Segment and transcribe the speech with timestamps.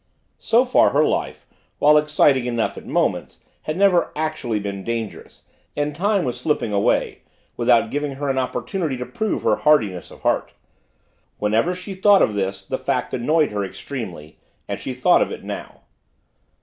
[0.39, 1.45] So far her life,
[1.77, 5.43] while exciting enough at moments, had never actually been dangerous
[5.77, 7.19] and time was slipping away
[7.55, 10.53] without giving her an opportunity to prove her hardiness of heart.
[11.37, 15.43] Whenever she thought of this the fact annoyed her extremely and she thought of it
[15.43, 15.81] now.